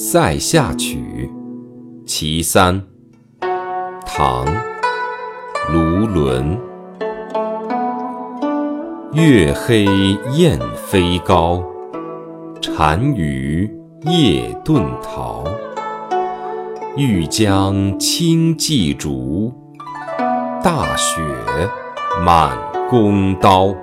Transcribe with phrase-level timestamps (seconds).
[0.00, 1.28] 塞下曲。
[2.06, 2.80] 其三
[4.06, 4.46] 唐
[5.72, 6.56] 卢纶。
[9.12, 9.86] 月黑
[10.34, 10.56] 雁
[10.86, 11.60] 飞高
[12.76, 13.68] 单于
[14.02, 15.42] 夜遁逃。
[16.96, 19.52] 欲将轻骑逐
[20.62, 21.20] 大雪
[22.24, 22.56] 满
[22.88, 23.74] 弓刀。